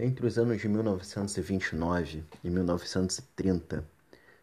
Entre 0.00 0.24
os 0.24 0.38
anos 0.38 0.60
de 0.60 0.68
1929 0.68 2.22
e 2.44 2.48
1930, 2.48 3.84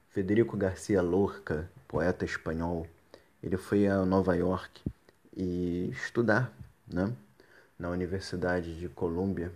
Federico 0.10 0.58
Garcia 0.58 1.02
Lorca, 1.02 1.72
poeta 1.88 2.26
espanhol, 2.26 2.86
ele 3.42 3.56
foi 3.56 3.88
a 3.88 4.06
Nova 4.06 4.36
York 4.36 4.82
e 5.34 5.90
estudar, 5.94 6.54
né, 6.86 7.10
na 7.80 7.90
Universidade 7.90 8.78
de 8.78 8.90
Colômbia 8.90 9.50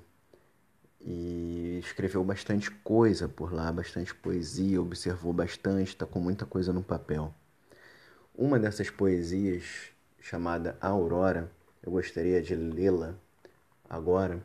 e 1.02 1.82
escreveu 1.84 2.24
bastante 2.24 2.72
coisa 2.72 3.28
por 3.28 3.52
lá, 3.54 3.70
bastante 3.70 4.16
poesia, 4.16 4.82
observou 4.82 5.34
bastante, 5.34 5.90
está 5.90 6.06
com 6.06 6.22
muita 6.22 6.46
coisa 6.46 6.72
no 6.72 6.82
papel. 6.82 7.34
Uma 8.34 8.58
dessas 8.58 8.90
poesias, 8.90 9.92
chamada 10.22 10.78
Aurora, 10.80 11.52
eu 11.84 11.92
gostaria 11.92 12.42
de 12.42 12.56
lê-la 12.56 13.16
agora 13.90 14.42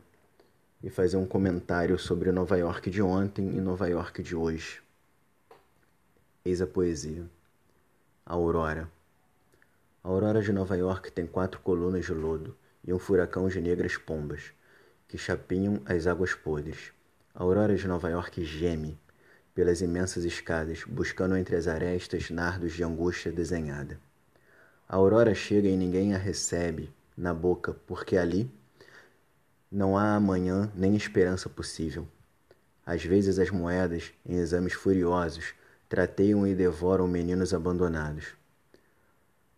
e 0.85 0.89
fazer 0.91 1.17
um 1.17 1.25
comentário 1.25 1.97
sobre 1.97 2.31
Nova 2.31 2.55
York 2.55 2.91
de 2.91 3.01
ontem 3.01 3.57
e 3.57 3.59
Nova 3.59 3.89
York 3.89 4.21
de 4.21 4.35
hoje. 4.35 4.83
Eis 6.45 6.61
a 6.61 6.67
poesia. 6.67 7.25
Aurora. 8.23 8.87
A 10.03 10.07
aurora 10.07 10.43
de 10.43 10.53
Nova 10.53 10.77
York 10.77 11.11
tem 11.11 11.25
quatro 11.25 11.59
colunas 11.61 12.05
de 12.05 12.13
lodo 12.13 12.55
e 12.83 12.93
um 12.93 12.99
furacão 12.99 13.47
de 13.47 13.59
negras 13.59 13.97
pombas 13.97 14.53
que 15.07 15.17
chapinham 15.17 15.81
as 15.87 16.05
águas 16.05 16.35
podres. 16.35 16.93
A 17.33 17.41
aurora 17.41 17.75
de 17.75 17.87
Nova 17.87 18.11
York 18.11 18.45
geme 18.45 18.95
pelas 19.55 19.81
imensas 19.81 20.23
escadas, 20.23 20.83
buscando 20.87 21.35
entre 21.35 21.55
as 21.55 21.67
arestas 21.67 22.29
nardos 22.29 22.73
de 22.73 22.83
angústia 22.83 23.31
desenhada. 23.31 23.99
A 24.87 24.97
aurora 24.97 25.33
chega 25.33 25.67
e 25.67 25.75
ninguém 25.75 26.13
a 26.13 26.19
recebe 26.19 26.93
na 27.17 27.33
boca, 27.33 27.75
porque 27.87 28.17
ali 28.17 28.51
não 29.75 29.97
há 29.97 30.15
amanhã 30.15 30.71
nem 30.73 30.95
esperança 30.95 31.49
possível. 31.49 32.07
Às 32.85 33.03
vezes 33.03 33.37
as 33.37 33.49
moedas, 33.49 34.13
em 34.25 34.37
exames 34.37 34.71
furiosos, 34.71 35.53
trateiam 35.89 36.47
e 36.47 36.55
devoram 36.55 37.09
meninos 37.09 37.53
abandonados. 37.53 38.37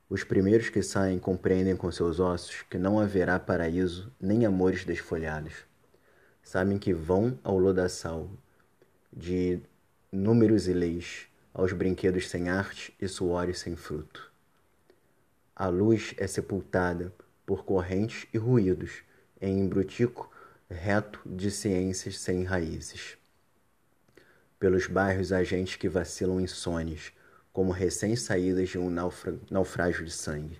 Os 0.09 0.23
primeiros 0.23 0.69
que 0.69 0.81
saem 0.81 1.19
compreendem 1.19 1.75
com 1.75 1.91
seus 1.91 2.19
ossos 2.19 2.63
que 2.63 2.79
não 2.79 2.99
haverá 2.99 3.37
paraíso 3.37 4.11
nem 4.19 4.43
amores 4.43 4.83
desfolhados. 4.83 5.53
Sabem 6.41 6.79
que 6.79 6.95
vão 6.95 7.37
ao 7.43 7.59
lodaçal 7.59 8.27
de 9.13 9.59
números 10.11 10.67
e 10.67 10.73
leis, 10.73 11.27
aos 11.53 11.73
brinquedos 11.73 12.27
sem 12.27 12.49
arte 12.49 12.91
e 12.99 13.07
suores 13.07 13.59
sem 13.59 13.75
fruto. 13.75 14.31
A 15.55 15.67
luz 15.67 16.15
é 16.17 16.25
sepultada 16.25 17.13
por 17.45 17.63
correntes 17.63 18.25
e 18.33 18.39
ruídos, 18.39 19.03
em 19.41 19.59
embrutico 19.59 20.31
reto 20.69 21.19
de 21.25 21.49
ciências 21.49 22.19
sem 22.19 22.43
raízes. 22.43 23.17
Pelos 24.59 24.87
bairros 24.87 25.31
há 25.31 25.43
gente 25.43 25.77
que 25.77 25.87
vacilam 25.87 26.41
insones, 26.41 27.13
como 27.53 27.71
recém-saídas 27.71 28.69
de 28.69 28.77
um 28.77 28.89
naufrágio 29.49 30.05
de 30.05 30.11
sangue. 30.11 30.59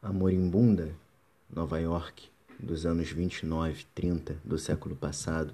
A 0.00 0.12
moribunda, 0.12 0.94
Nova 1.50 1.80
York, 1.80 2.30
dos 2.58 2.86
anos 2.86 3.10
29 3.10 3.84
30 3.94 4.36
do 4.44 4.58
século 4.58 4.96
passado, 4.96 5.52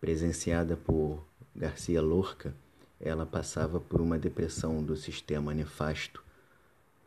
presenciada 0.00 0.76
por 0.76 1.24
Garcia 1.54 2.00
Lorca, 2.00 2.54
ela 3.00 3.24
passava 3.24 3.78
por 3.78 4.00
uma 4.00 4.18
depressão 4.18 4.82
do 4.82 4.96
sistema 4.96 5.54
nefasto 5.54 6.22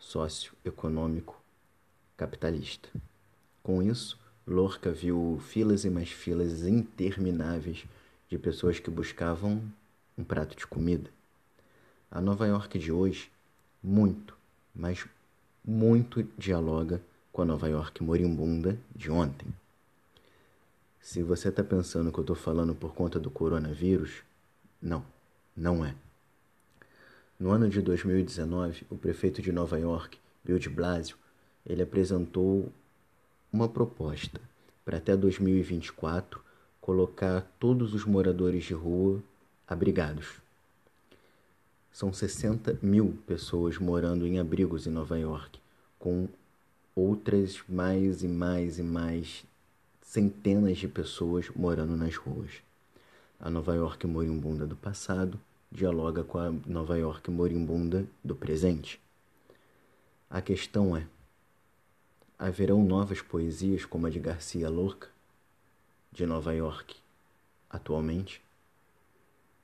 socioeconômico 0.02 1.40
capitalista. 2.18 2.90
Com 3.64 3.82
isso, 3.82 4.20
Lorca 4.46 4.92
viu 4.92 5.40
filas 5.48 5.86
e 5.86 5.90
mais 5.90 6.10
filas 6.10 6.64
intermináveis 6.66 7.86
de 8.28 8.38
pessoas 8.38 8.80
que 8.80 8.90
buscavam 8.90 9.64
um 10.18 10.24
prato 10.24 10.58
de 10.58 10.68
comida. 10.68 11.10
A 12.10 12.20
Nova 12.20 12.48
York 12.48 12.78
de 12.78 12.92
hoje, 12.92 13.32
muito, 13.82 14.36
mas 14.76 15.06
muito 15.64 16.24
dialoga 16.38 17.02
com 17.32 17.44
a 17.44 17.46
Nova 17.46 17.70
York 17.70 18.04
moribunda 18.04 18.78
de 18.96 19.10
ontem. 19.10 19.48
Se 21.00 21.24
você 21.24 21.50
está 21.50 21.64
pensando 21.64 22.12
que 22.12 22.20
eu 22.20 22.24
estou 22.24 22.36
falando 22.36 22.76
por 22.76 22.94
conta 22.94 23.20
do 23.20 23.32
coronavírus, 23.32 24.24
não, 24.82 25.06
não 25.56 25.86
é. 25.86 25.96
No 27.42 27.50
ano 27.50 27.68
de 27.68 27.82
2019, 27.82 28.86
o 28.88 28.96
prefeito 28.96 29.42
de 29.42 29.52
Nova 29.52 29.80
York, 29.80 30.20
Bill 30.44 30.60
de 30.60 30.70
Blasio, 30.70 31.18
ele 31.66 31.82
apresentou 31.82 32.72
uma 33.52 33.68
proposta 33.68 34.40
para 34.86 34.98
até 34.98 35.18
2024 35.18 36.40
colocar 36.80 37.42
todos 37.60 37.96
os 37.96 38.06
moradores 38.06 38.64
de 38.66 38.76
rua 38.76 39.24
abrigados. 39.68 40.36
São 41.92 42.14
60 42.14 42.78
mil 42.80 43.18
pessoas 43.26 43.80
morando 43.80 44.28
em 44.28 44.38
abrigos 44.38 44.86
em 44.86 44.92
Nova 44.92 45.18
York, 45.18 45.60
com 45.98 46.30
outras 46.96 47.64
mais 47.68 48.22
e 48.22 48.28
mais 48.28 48.78
e 48.78 48.84
mais 48.84 49.44
centenas 50.00 50.78
de 50.78 50.88
pessoas 50.88 51.50
morando 51.56 51.98
nas 51.98 52.16
ruas. 52.16 52.52
A 53.40 53.50
Nova 53.50 53.74
York 53.74 54.06
moribunda 54.06 54.68
do 54.68 54.76
passado 54.76 55.40
dialoga 55.72 56.24
com 56.24 56.38
a 56.38 56.52
Nova 56.66 56.98
York 56.98 57.32
moribunda 57.32 58.06
do 58.24 58.36
presente. 58.36 59.00
A 60.30 60.42
questão 60.42 60.98
é: 60.98 61.08
haverão 62.38 62.84
novas 62.84 63.22
poesias 63.22 63.86
como 63.86 64.06
a 64.06 64.10
de 64.10 64.20
Garcia 64.20 64.70
Lorca, 64.70 65.08
de 66.12 66.26
Nova 66.26 66.54
York, 66.54 66.96
atualmente, 67.70 68.42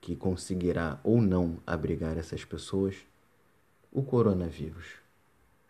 que 0.00 0.16
conseguirá 0.16 0.98
ou 1.04 1.20
não 1.20 1.58
abrigar 1.66 2.16
essas 2.16 2.44
pessoas? 2.44 2.96
O 3.92 4.02
coronavírus 4.02 4.94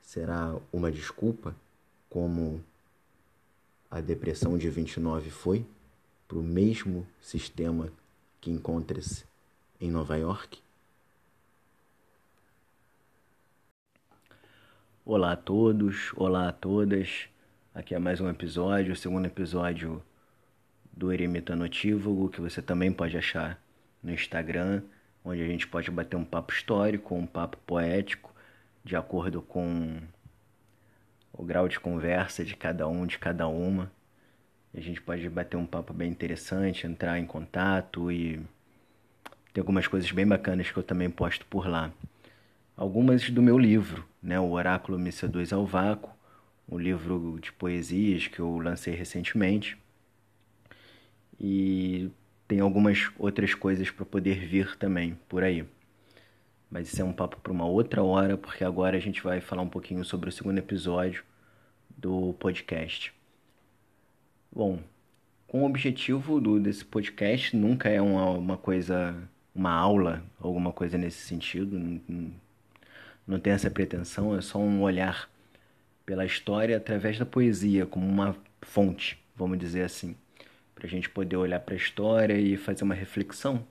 será 0.03 0.57
uma 0.73 0.91
desculpa, 0.91 1.55
como 2.09 2.63
a 3.91 4.01
depressão 4.01 4.57
de 4.57 4.69
29 4.71 5.31
foi, 5.31 5.67
para 6.27 6.39
o 6.39 6.43
mesmo 6.43 7.07
sistema 7.21 7.91
que 8.41 8.51
encontra-se 8.51 9.25
em 9.81 9.91
Nova 9.91 10.17
York? 10.17 10.59
Olá 15.05 15.33
a 15.33 15.37
todos, 15.37 16.13
olá 16.17 16.49
a 16.49 16.53
todas. 16.53 17.29
Aqui 17.75 17.95
é 17.95 17.99
mais 17.99 18.21
um 18.21 18.29
episódio, 18.29 18.93
o 18.93 18.97
segundo 18.97 19.27
episódio 19.27 20.03
do 20.93 21.13
Eremita 21.13 21.55
Notívago, 21.55 22.29
que 22.29 22.41
você 22.41 22.61
também 22.61 22.93
pode 22.93 23.17
achar 23.17 23.63
no 24.03 24.13
Instagram, 24.13 24.83
onde 25.25 25.43
a 25.43 25.47
gente 25.47 25.67
pode 25.67 25.91
bater 25.91 26.17
um 26.17 26.25
papo 26.25 26.53
histórico, 26.53 27.15
um 27.15 27.27
papo 27.27 27.57
poético, 27.59 28.35
de 28.85 28.97
acordo 28.97 29.41
com 29.41 30.01
o 31.33 31.45
grau 31.45 31.69
de 31.69 31.79
conversa 31.79 32.45
de 32.45 32.57
cada 32.57 32.89
um, 32.89 33.07
de 33.07 33.19
cada 33.19 33.47
uma. 33.47 33.91
A 34.75 34.81
gente 34.81 35.01
pode 35.01 35.29
bater 35.31 35.57
um 35.57 35.67
papo 35.67 35.95
bem 35.95 36.11
interessante, 36.11 36.87
entrar 36.87 37.19
em 37.19 37.27
contato 37.27 38.11
e 38.11 38.43
tem 39.59 39.61
algumas 39.61 39.89
coisas 39.89 40.13
bem 40.13 40.25
bacanas 40.25 40.71
que 40.71 40.77
eu 40.77 40.85
também 40.85 41.11
posto 41.11 41.45
por 41.47 41.67
lá. 41.67 41.93
Algumas 42.77 43.29
do 43.29 43.43
meu 43.43 43.59
livro, 43.59 44.07
né, 44.23 44.39
o 44.39 44.53
Oráculo 44.53 44.97
Missa 44.97 45.27
2 45.27 45.53
ao 45.53 45.67
Vácuo, 45.67 46.15
um 46.69 46.79
livro 46.79 47.41
de 47.43 47.51
poesias 47.51 48.29
que 48.29 48.39
eu 48.39 48.57
lancei 48.59 48.95
recentemente. 48.95 49.77
E 51.41 52.09
tem 52.47 52.61
algumas 52.61 53.11
outras 53.19 53.53
coisas 53.53 53.91
para 53.91 54.07
poder 54.07 54.47
vir 54.47 54.77
também 54.77 55.19
por 55.29 55.43
aí. 55.43 55.67
Mas 56.71 56.93
isso 56.93 57.03
é 57.03 57.05
um 57.05 57.13
papo 57.13 57.41
para 57.41 57.53
uma 57.53 57.67
outra 57.67 58.01
hora, 58.01 58.39
porque 58.39 58.63
agora 58.63 58.97
a 58.97 59.01
gente 59.01 59.21
vai 59.25 59.41
falar 59.41 59.63
um 59.63 59.69
pouquinho 59.69 60.05
sobre 60.05 60.29
o 60.29 60.33
segundo 60.33 60.59
episódio 60.59 61.25
do 61.97 62.33
podcast. 62.35 63.13
Bom, 64.53 64.79
com 65.49 65.63
o 65.63 65.67
objetivo 65.67 66.41
do, 66.41 66.61
desse 66.61 66.85
podcast 66.85 67.57
nunca 67.57 67.89
é 67.89 68.01
uma, 68.01 68.31
uma 68.31 68.57
coisa 68.57 69.29
uma 69.55 69.73
aula, 69.73 70.23
alguma 70.41 70.73
coisa 70.73 70.97
nesse 70.97 71.19
sentido. 71.19 71.79
Não, 71.79 72.33
não 73.27 73.39
tem 73.39 73.53
essa 73.53 73.71
pretensão, 73.71 74.37
é 74.37 74.41
só 74.41 74.59
um 74.59 74.83
olhar 74.83 75.29
pela 76.07 76.25
história 76.25 76.77
através 76.77 77.19
da 77.19 77.27
poesia, 77.27 77.85
como 77.85 78.07
uma 78.07 78.35
fonte, 78.63 79.23
vamos 79.37 79.59
dizer 79.59 79.83
assim, 79.83 80.17
para 80.75 80.87
a 80.87 80.91
gente 80.91 81.11
poder 81.11 81.37
olhar 81.37 81.61
para 81.61 81.75
a 81.75 81.77
história 81.77 82.39
e 82.39 82.57
fazer 82.57 82.85
uma 82.85 82.95
reflexão. 82.95 83.63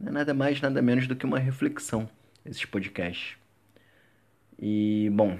Não 0.00 0.08
é 0.08 0.12
nada 0.12 0.34
mais, 0.34 0.60
nada 0.60 0.82
menos 0.82 1.06
do 1.06 1.14
que 1.14 1.24
uma 1.24 1.38
reflexão, 1.38 2.08
esses 2.44 2.64
podcasts. 2.64 3.36
E, 4.58 5.08
bom, 5.12 5.38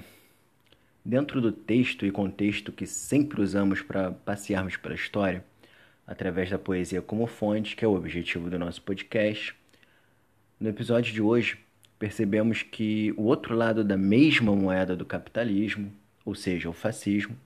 dentro 1.05 1.41
do 1.41 1.51
texto 1.51 2.07
e 2.07 2.13
contexto 2.13 2.71
que 2.71 2.87
sempre 2.87 3.41
usamos 3.41 3.83
para 3.83 4.13
passearmos 4.13 4.77
pela 4.77 4.95
história, 4.95 5.45
através 6.09 6.49
da 6.49 6.59
poesia 6.59 7.03
como 7.03 7.27
fonte, 7.27 7.77
que 7.77 7.85
é 7.85 7.89
o 7.89 7.95
objetivo 7.95 8.49
do 8.49 8.59
nosso 8.59 8.81
podcast. 8.81 9.55
No 10.59 10.71
episódio 10.71 11.13
de 11.13 11.21
hoje, 11.21 11.59
percebemos 11.99 12.63
que 12.63 13.13
o 13.19 13.25
outro 13.25 13.55
lado 13.55 13.85
da 13.85 13.97
mesma 13.97 14.57
moeda 14.57 14.97
do 14.97 15.05
capitalismo, 15.05 15.93
ou 16.25 16.35
seja, 16.35 16.71
o 16.71 16.73
fascismo, 16.73 17.37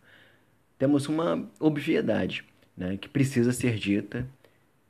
temos 0.79 1.09
uma 1.09 1.45
obviedade 1.59 2.45
né, 2.77 2.97
que 2.97 3.09
precisa 3.09 3.53
ser 3.53 3.77
dita, 3.77 4.27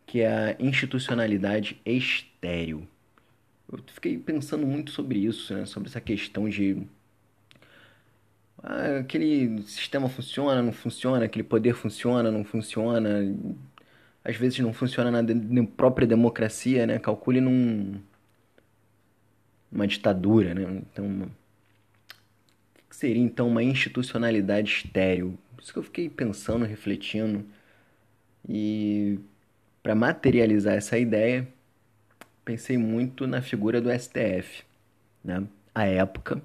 que 0.07 0.21
é 0.21 0.29
a 0.29 0.57
institucionalidade 0.63 1.81
estéril. 1.87 2.87
Eu 3.73 3.79
fiquei 3.87 4.19
pensando 4.19 4.67
muito 4.67 4.91
sobre 4.91 5.21
isso, 5.21 5.55
né, 5.55 5.65
sobre 5.65 5.89
essa 5.89 6.01
questão 6.01 6.47
de 6.47 6.77
ah, 8.63 8.99
aquele 9.01 9.63
sistema 9.63 10.09
funciona, 10.09 10.63
não 10.63 10.73
funciona, 10.73 11.25
aquele 11.25 11.43
poder 11.43 11.75
funciona, 11.75 12.31
não 12.31 12.45
funciona. 12.45 13.09
Às 14.25 14.37
vezes 14.37 14.59
não 14.61 14.73
funciona 14.73 15.11
na, 15.11 15.23
na 15.23 15.67
própria 15.67 16.07
democracia, 16.07 16.87
né? 16.87 16.99
Calcule 16.99 17.41
num 17.41 18.01
uma 19.71 19.87
ditadura, 19.87 20.55
né? 20.55 20.63
Então, 20.93 21.07
uma... 21.07 21.27
o 21.27 21.31
que 22.89 22.97
seria 22.97 23.23
então 23.23 23.49
uma 23.49 23.63
institucionalidade 23.63 24.71
estéril? 24.71 25.39
Isso 25.61 25.73
que 25.73 25.79
eu 25.79 25.83
fiquei 25.83 26.09
pensando, 26.09 26.65
refletindo. 26.65 27.45
E 28.49 29.19
para 29.83 29.95
materializar 29.95 30.75
essa 30.75 30.99
ideia, 30.99 31.49
pensei 32.45 32.79
muito 32.79 33.27
na 33.27 33.43
figura 33.43 33.81
do 33.81 33.91
STF, 33.91 34.65
né? 35.25 35.45
A 35.75 35.87
época 35.87 36.43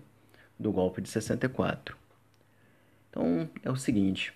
do 0.59 0.71
golpe 0.71 1.01
de 1.01 1.09
64. 1.09 2.06
Então 3.09 3.49
é 3.63 3.69
o 3.69 3.75
seguinte: 3.75 4.33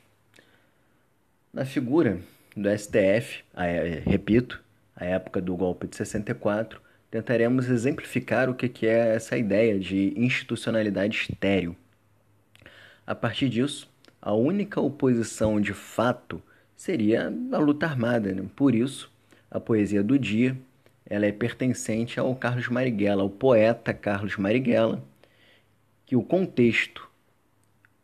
na 1.53 1.65
figura 1.65 2.19
do 2.55 2.69
STF, 2.69 3.43
a, 3.53 3.63
repito, 4.05 4.61
a 4.95 5.05
época 5.05 5.41
do 5.41 5.55
golpe 5.55 5.87
de 5.87 5.95
64, 5.95 6.81
tentaremos 7.09 7.67
exemplificar 7.67 8.49
o 8.49 8.55
que 8.55 8.87
é 8.87 9.15
essa 9.15 9.37
ideia 9.37 9.79
de 9.79 10.13
institucionalidade 10.15 11.17
estéril. 11.29 11.75
A 13.05 13.13
partir 13.13 13.49
disso, 13.49 13.89
a 14.21 14.33
única 14.33 14.79
oposição 14.79 15.59
de 15.59 15.73
fato 15.73 16.41
seria 16.75 17.27
a 17.51 17.57
luta 17.57 17.85
armada. 17.85 18.31
Né? 18.31 18.45
Por 18.55 18.73
isso, 18.73 19.11
a 19.49 19.59
poesia 19.59 20.01
do 20.01 20.17
dia 20.17 20.57
ela 21.05 21.25
é 21.25 21.31
pertencente 21.31 22.17
ao 22.17 22.33
Carlos 22.33 22.69
Marighella, 22.69 23.23
ao 23.23 23.29
poeta 23.29 23.93
Carlos 23.93 24.37
Marighella, 24.37 25.03
que 26.05 26.15
o 26.15 26.23
contexto 26.23 27.10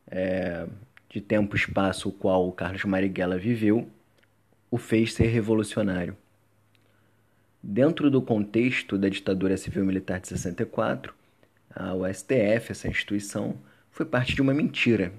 é, 0.09 0.67
de 1.09 1.21
tempo 1.21 1.55
e 1.55 1.59
espaço 1.59 2.09
o 2.09 2.11
qual 2.11 2.47
o 2.47 2.51
Carlos 2.51 2.83
Marighella 2.85 3.37
viveu, 3.37 3.87
o 4.69 4.77
fez 4.77 5.13
ser 5.13 5.27
revolucionário. 5.27 6.15
Dentro 7.61 8.09
do 8.09 8.21
contexto 8.21 8.97
da 8.97 9.09
ditadura 9.09 9.57
civil-militar 9.57 10.19
de 10.19 10.27
64, 10.27 11.13
o 11.95 12.11
STF, 12.11 12.71
essa 12.71 12.87
instituição, 12.87 13.55
foi 13.91 14.05
parte 14.05 14.35
de 14.35 14.41
uma 14.41 14.53
mentira. 14.53 15.13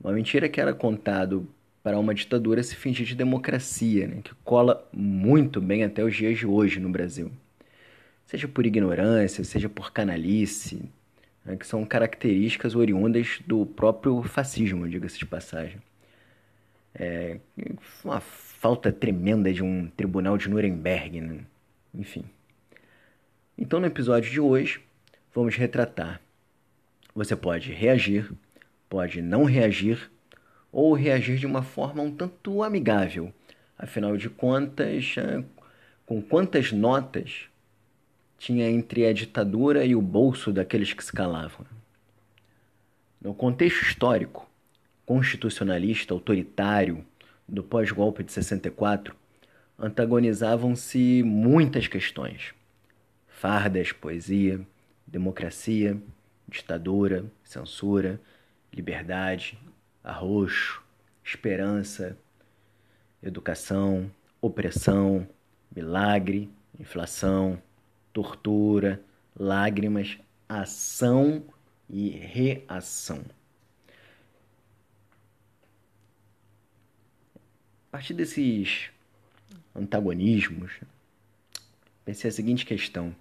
Uma 0.00 0.12
mentira 0.12 0.48
que 0.48 0.60
era 0.60 0.72
contado 0.72 1.48
para 1.82 1.98
uma 1.98 2.14
ditadura 2.14 2.62
se 2.62 2.76
fingir 2.76 3.06
de 3.06 3.14
democracia, 3.14 4.06
né, 4.06 4.20
que 4.22 4.34
cola 4.44 4.86
muito 4.92 5.60
bem 5.60 5.84
até 5.84 6.04
os 6.04 6.14
dias 6.14 6.38
de 6.38 6.46
hoje 6.46 6.80
no 6.80 6.90
Brasil. 6.90 7.30
Seja 8.26 8.46
por 8.46 8.66
ignorância, 8.66 9.42
seja 9.42 9.68
por 9.68 9.92
canalice, 9.92 10.82
né, 11.48 11.56
que 11.56 11.66
são 11.66 11.82
características 11.84 12.74
oriundas 12.74 13.40
do 13.46 13.64
próprio 13.64 14.22
fascismo, 14.22 14.86
diga-se 14.86 15.18
de 15.18 15.24
passagem. 15.24 15.80
É 16.94 17.38
uma 18.04 18.20
falta 18.20 18.92
tremenda 18.92 19.50
de 19.52 19.62
um 19.62 19.88
tribunal 19.88 20.36
de 20.36 20.48
Nuremberg, 20.50 21.22
né? 21.22 21.40
enfim. 21.94 22.24
Então, 23.56 23.80
no 23.80 23.86
episódio 23.86 24.30
de 24.30 24.38
hoje, 24.38 24.80
vamos 25.34 25.56
retratar. 25.56 26.20
Você 27.14 27.34
pode 27.34 27.72
reagir, 27.72 28.30
pode 28.88 29.22
não 29.22 29.44
reagir, 29.44 30.10
ou 30.70 30.92
reagir 30.92 31.38
de 31.38 31.46
uma 31.46 31.62
forma 31.62 32.02
um 32.02 32.14
tanto 32.14 32.62
amigável. 32.62 33.32
Afinal 33.78 34.18
de 34.18 34.28
contas, 34.28 35.14
é, 35.16 35.42
com 36.04 36.20
quantas 36.20 36.72
notas 36.72 37.48
tinha 38.38 38.70
entre 38.70 39.06
a 39.06 39.12
ditadura 39.12 39.84
e 39.84 39.94
o 39.94 40.00
bolso 40.00 40.52
daqueles 40.52 40.92
que 40.92 41.04
se 41.04 41.12
calavam. 41.12 41.66
No 43.20 43.34
contexto 43.34 43.82
histórico, 43.82 44.48
constitucionalista, 45.04 46.14
autoritário, 46.14 47.04
do 47.48 47.62
pós-golpe 47.62 48.22
de 48.22 48.30
64, 48.30 49.16
antagonizavam-se 49.78 51.22
muitas 51.22 51.88
questões: 51.88 52.54
fardas, 53.26 53.90
poesia, 53.90 54.60
democracia, 55.06 56.00
ditadura, 56.46 57.24
censura, 57.42 58.20
liberdade, 58.72 59.58
arroxo, 60.04 60.82
esperança, 61.24 62.16
educação, 63.22 64.10
opressão, 64.40 65.26
milagre, 65.74 66.50
inflação, 66.78 67.60
tortura, 68.12 69.02
lágrimas, 69.38 70.18
ação 70.48 71.44
e 71.88 72.10
reação. 72.10 73.22
A 77.88 77.92
partir 77.92 78.14
desses 78.14 78.90
antagonismos, 79.74 80.72
pensei 82.04 82.28
a 82.28 82.32
seguinte 82.32 82.66
questão: 82.66 83.14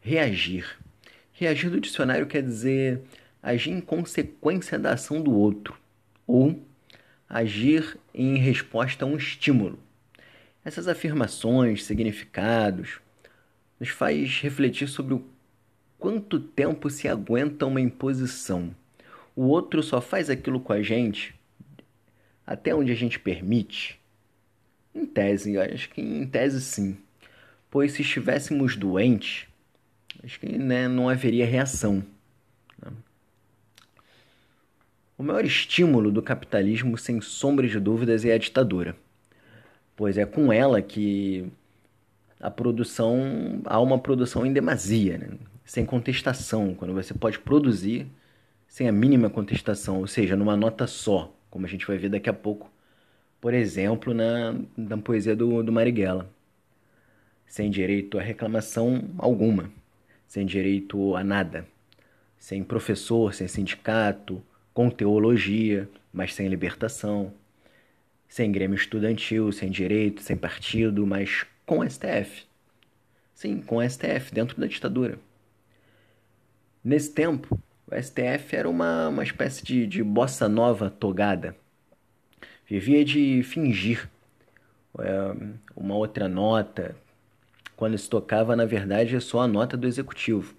reagir. 0.00 0.78
Reagir 1.32 1.70
do 1.70 1.80
dicionário 1.80 2.26
quer 2.26 2.42
dizer 2.42 3.02
agir 3.42 3.70
em 3.70 3.80
consequência 3.80 4.78
da 4.78 4.92
ação 4.92 5.22
do 5.22 5.32
outro 5.32 5.78
ou 6.26 6.62
agir 7.28 7.98
em 8.12 8.36
resposta 8.36 9.04
a 9.04 9.08
um 9.08 9.16
estímulo. 9.16 9.78
Essas 10.64 10.88
afirmações, 10.88 11.84
significados, 11.84 13.00
nos 13.80 13.88
faz 13.88 14.40
refletir 14.40 14.86
sobre 14.86 15.14
o 15.14 15.24
quanto 15.98 16.38
tempo 16.38 16.90
se 16.90 17.08
aguenta 17.08 17.66
uma 17.66 17.80
imposição. 17.80 18.74
O 19.34 19.44
outro 19.44 19.82
só 19.82 20.00
faz 20.00 20.28
aquilo 20.28 20.60
com 20.60 20.72
a 20.72 20.82
gente 20.82 21.34
até 22.50 22.74
onde 22.74 22.90
a 22.90 22.96
gente 22.96 23.20
permite? 23.20 24.00
Em 24.92 25.06
tese, 25.06 25.56
acho 25.56 25.88
que 25.90 26.00
em 26.00 26.26
tese 26.26 26.60
sim. 26.60 26.98
Pois 27.70 27.92
se 27.92 28.02
estivéssemos 28.02 28.74
doentes, 28.74 29.46
acho 30.24 30.40
que 30.40 30.58
né, 30.58 30.88
não 30.88 31.08
haveria 31.08 31.46
reação. 31.46 32.04
Né? 32.82 32.90
O 35.16 35.22
maior 35.22 35.44
estímulo 35.44 36.10
do 36.10 36.20
capitalismo, 36.20 36.98
sem 36.98 37.20
sombra 37.20 37.68
de 37.68 37.78
dúvidas, 37.78 38.24
é 38.24 38.32
a 38.32 38.38
ditadura. 38.38 38.96
Pois 39.94 40.18
é 40.18 40.26
com 40.26 40.52
ela 40.52 40.82
que 40.82 41.48
a 42.40 42.50
produção 42.50 43.60
há 43.64 43.78
uma 43.80 43.98
produção 43.98 44.46
em 44.46 44.52
demasia, 44.52 45.18
né? 45.18 45.28
sem 45.64 45.84
contestação, 45.84 46.74
quando 46.74 46.94
você 46.94 47.14
pode 47.14 47.38
produzir 47.38 48.06
sem 48.66 48.88
a 48.88 48.92
mínima 48.92 49.28
contestação, 49.28 49.98
ou 49.98 50.06
seja, 50.06 50.36
numa 50.36 50.56
nota 50.56 50.86
só, 50.86 51.32
como 51.50 51.66
a 51.66 51.68
gente 51.68 51.86
vai 51.86 51.98
ver 51.98 52.08
daqui 52.08 52.30
a 52.30 52.32
pouco, 52.32 52.70
por 53.40 53.52
exemplo, 53.52 54.14
na, 54.14 54.54
na 54.76 54.96
poesia 54.96 55.34
do, 55.36 55.62
do 55.62 55.72
Marighella. 55.72 56.30
Sem 57.46 57.68
direito 57.68 58.18
a 58.18 58.22
reclamação 58.22 59.10
alguma, 59.18 59.70
sem 60.26 60.46
direito 60.46 61.16
a 61.16 61.24
nada, 61.24 61.66
sem 62.38 62.62
professor, 62.62 63.34
sem 63.34 63.48
sindicato, 63.48 64.42
com 64.72 64.88
teologia, 64.88 65.88
mas 66.12 66.34
sem 66.34 66.48
libertação, 66.48 67.32
sem 68.28 68.52
grêmio 68.52 68.76
estudantil, 68.76 69.50
sem 69.50 69.68
direito, 69.68 70.22
sem 70.22 70.36
partido, 70.36 71.04
mas 71.06 71.44
com 71.70 71.88
STF. 71.88 72.48
Sim, 73.32 73.62
com 73.62 73.80
STF, 73.88 74.34
dentro 74.34 74.60
da 74.60 74.66
ditadura. 74.66 75.20
Nesse 76.82 77.12
tempo, 77.12 77.56
o 77.86 77.94
STF 77.94 78.56
era 78.56 78.68
uma, 78.68 79.06
uma 79.06 79.22
espécie 79.22 79.64
de, 79.64 79.86
de 79.86 80.02
bossa 80.02 80.48
nova 80.48 80.90
togada. 80.90 81.54
Vivia 82.66 83.04
de 83.04 83.44
fingir 83.44 84.10
é, 84.98 85.32
uma 85.76 85.94
outra 85.94 86.28
nota. 86.28 86.96
Quando 87.76 87.96
se 87.96 88.10
tocava, 88.10 88.56
na 88.56 88.64
verdade, 88.64 89.14
é 89.14 89.20
só 89.20 89.42
a 89.42 89.46
nota 89.46 89.76
do 89.76 89.86
executivo. 89.86 90.56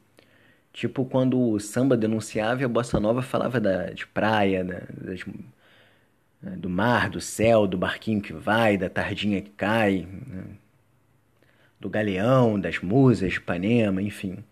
Tipo 0.71 1.03
quando 1.03 1.37
o 1.37 1.59
samba 1.59 1.97
denunciava 1.97 2.61
e 2.61 2.63
a 2.63 2.69
bossa 2.69 3.01
nova 3.01 3.21
falava 3.21 3.59
da, 3.59 3.91
de 3.91 4.07
praia, 4.07 4.63
da, 4.63 4.79
das, 4.89 5.25
do 6.57 6.69
mar, 6.69 7.09
do 7.09 7.19
céu, 7.19 7.67
do 7.67 7.77
barquinho 7.77 8.21
que 8.21 8.31
vai, 8.31 8.77
da 8.77 8.89
tardinha 8.89 9.41
que 9.41 9.49
cai. 9.49 10.07
Né? 10.09 10.55
Do 11.81 11.89
Galeão, 11.89 12.59
das 12.59 12.79
Musas, 12.79 13.33
Ipanema, 13.33 14.01
enfim. 14.01 14.43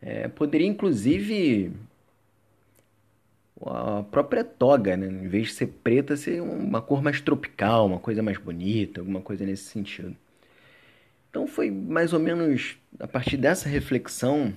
É, 0.00 0.28
poderia, 0.28 0.68
inclusive, 0.68 1.72
a 3.60 4.04
própria 4.04 4.44
toga, 4.44 4.96
né? 4.96 5.08
em 5.08 5.28
vez 5.28 5.48
de 5.48 5.54
ser 5.54 5.66
preta, 5.66 6.16
ser 6.16 6.40
uma 6.40 6.80
cor 6.80 7.02
mais 7.02 7.20
tropical, 7.20 7.86
uma 7.86 7.98
coisa 7.98 8.22
mais 8.22 8.38
bonita, 8.38 9.00
alguma 9.00 9.20
coisa 9.20 9.44
nesse 9.44 9.64
sentido. 9.64 10.16
Então 11.28 11.46
foi 11.46 11.70
mais 11.70 12.12
ou 12.12 12.20
menos 12.20 12.78
a 13.00 13.08
partir 13.08 13.36
dessa 13.36 13.68
reflexão 13.68 14.54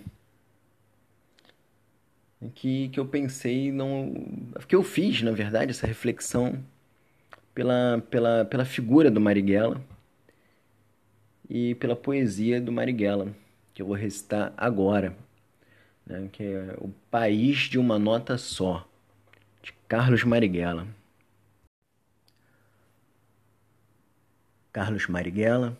que, 2.53 2.89
que 2.89 3.00
eu 3.00 3.06
pensei, 3.06 3.72
não, 3.72 4.13
que 4.68 4.75
eu 4.75 4.84
fiz, 4.84 5.22
na 5.24 5.32
verdade, 5.32 5.72
essa 5.72 5.88
reflexão 5.88 6.63
pela, 7.56 8.01
pela, 8.10 8.46
pela 8.46 8.65
figura 8.65 9.10
do 9.10 9.20
Marighella 9.20 9.82
e 11.50 11.74
pela 11.75 11.96
poesia 11.96 12.62
do 12.62 12.72
Marighella, 12.72 13.34
que 13.74 13.82
eu 13.82 13.88
vou 13.88 13.96
recitar 13.96 14.53
agora, 14.56 15.15
né, 16.06 16.29
que 16.32 16.44
é 16.44 16.75
O 16.77 16.89
País 17.10 17.62
de 17.62 17.79
uma 17.79 17.98
Nota 17.98 18.38
Só, 18.38 18.88
de 19.63 19.74
Carlos 19.88 20.24
Marighella. 20.24 20.88
Carlos 24.72 25.08
Marighella, 25.08 25.75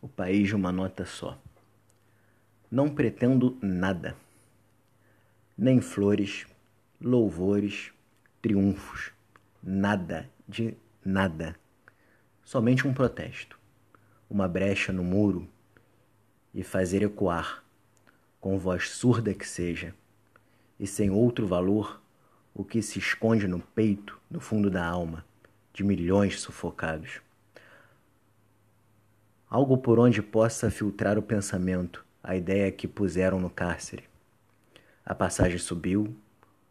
O 0.00 0.08
País 0.08 0.48
de 0.48 0.54
uma 0.54 0.70
Nota 0.70 1.04
Só. 1.04 1.36
Não 2.70 2.88
pretendo 2.88 3.58
nada, 3.60 4.14
nem 5.56 5.80
flores, 5.80 6.46
louvores, 7.00 7.92
triunfos, 8.40 9.10
nada 9.62 10.30
de 10.46 10.76
nada. 11.04 11.56
Somente 12.44 12.86
um 12.86 12.94
protesto, 12.94 13.58
uma 14.28 14.46
brecha 14.46 14.92
no 14.92 15.02
muro 15.02 15.48
e 16.54 16.62
fazer 16.62 17.02
ecoar, 17.02 17.64
com 18.40 18.58
voz 18.58 18.90
surda 18.90 19.34
que 19.34 19.46
seja, 19.46 19.94
e 20.78 20.86
sem 20.86 21.10
outro 21.10 21.46
valor, 21.46 22.00
o 22.54 22.64
que 22.64 22.82
se 22.82 22.98
esconde 22.98 23.46
no 23.46 23.60
peito, 23.60 24.20
no 24.30 24.40
fundo 24.40 24.70
da 24.70 24.84
alma, 24.84 25.24
de 25.72 25.84
milhões 25.84 26.40
sufocados. 26.40 27.20
Algo 29.48 29.78
por 29.78 29.98
onde 29.98 30.20
possa 30.20 30.70
filtrar 30.70 31.16
o 31.16 31.22
pensamento, 31.22 32.04
a 32.22 32.36
ideia 32.36 32.70
que 32.70 32.86
puseram 32.86 33.40
no 33.40 33.48
cárcere. 33.48 34.04
A 35.04 35.14
passagem 35.14 35.58
subiu, 35.58 36.14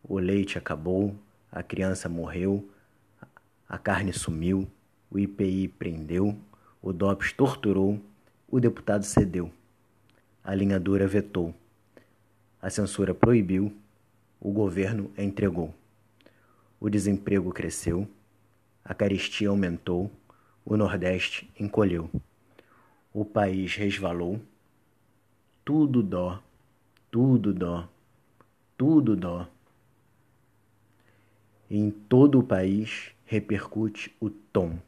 o 0.04 0.20
leite 0.20 0.58
acabou, 0.58 1.16
a 1.52 1.64
criança 1.64 2.08
morreu, 2.08 2.70
a 3.68 3.78
carne 3.78 4.14
sumiu, 4.14 4.70
o 5.10 5.18
IPI 5.18 5.70
prendeu, 5.70 6.38
o 6.82 6.94
DOPS 6.94 7.34
torturou, 7.34 8.00
o 8.48 8.60
deputado 8.60 9.04
cedeu. 9.04 9.52
A 10.44 10.54
linha 10.54 10.80
dura 10.80 11.08
vetou. 11.08 11.54
A 12.62 12.70
censura 12.70 13.14
proibiu, 13.14 13.76
o 14.40 14.52
governo 14.52 15.12
entregou. 15.18 15.74
O 16.80 16.90
desemprego 16.90 17.52
cresceu, 17.52 18.08
a 18.86 18.94
caristia 18.94 19.50
aumentou, 19.50 20.12
o 20.64 20.78
Nordeste 20.78 21.50
encolheu. 21.60 22.10
O 23.14 23.26
país 23.26 23.76
resvalou, 23.76 24.40
tudo 25.66 26.04
dó, 26.04 26.42
tudo 27.10 27.54
dó, 27.54 27.90
tudo 28.78 29.16
dó. 29.16 29.48
Em 31.70 31.90
todo 31.90 32.40
o 32.40 32.44
país 32.44 33.12
repercute 33.26 34.16
o 34.22 34.30
tom 34.30 34.80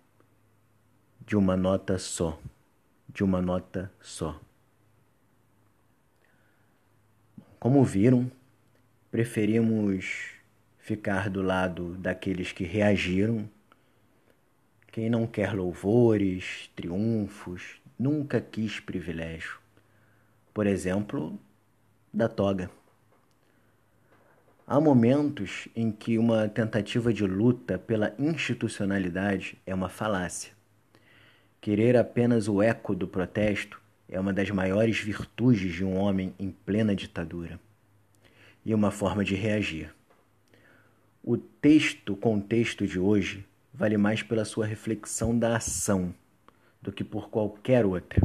de 1.30 1.38
uma 1.38 1.56
nota 1.56 2.00
só, 2.00 2.40
de 3.08 3.24
uma 3.24 3.40
nota 3.40 3.92
só. 4.02 4.42
Como 7.60 7.84
viram, 7.86 8.32
preferimos 9.12 10.32
ficar 10.80 11.30
do 11.30 11.44
lado 11.44 11.96
daqueles 11.98 12.52
que 12.52 12.64
reagiram. 12.64 13.48
Quem 14.88 15.08
não 15.08 15.28
quer 15.28 15.54
louvores, 15.54 16.72
triunfos, 16.76 17.80
nunca 18.00 18.42
quis 18.42 18.80
privilégio. 18.80 19.60
Por 20.52 20.66
exemplo, 20.66 21.40
da 22.12 22.28
toga. 22.28 22.72
Há 24.66 24.82
momentos 24.82 25.68
em 25.76 25.92
que 25.92 26.18
uma 26.18 26.50
tentativa 26.50 27.14
de 27.14 27.28
luta 27.28 27.78
pela 27.78 28.16
institucionalidade 28.18 29.62
é 29.64 29.76
uma 29.76 29.90
falácia. 29.90 30.58
Querer 31.62 31.98
apenas 31.98 32.48
o 32.48 32.62
eco 32.62 32.96
do 32.96 33.08
protesto 33.08 33.82
é 34.08 34.18
uma 34.18 34.32
das 34.32 34.50
maiores 34.50 34.98
virtudes 35.00 35.74
de 35.74 35.84
um 35.84 35.98
homem 35.98 36.34
em 36.40 36.50
plena 36.50 36.96
ditadura 36.96 37.60
e 38.66 38.74
uma 38.74 38.92
forma 38.92 39.26
de 39.26 39.36
reagir. 39.36 39.94
O 41.22 41.38
texto 41.38 42.16
contexto 42.16 42.88
de 42.88 42.98
hoje 42.98 43.46
vale 43.74 43.98
mais 43.98 44.24
pela 44.24 44.46
sua 44.46 44.66
reflexão 44.66 45.38
da 45.38 45.58
ação 45.58 46.16
do 46.82 46.94
que 46.94 47.04
por 47.04 47.30
qualquer 47.30 47.86
outra. 47.86 48.22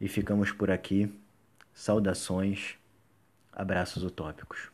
E 0.00 0.08
ficamos 0.08 0.50
por 0.50 0.70
aqui. 0.70 1.12
Saudações, 1.74 2.74
abraços 3.52 4.02
utópicos. 4.02 4.70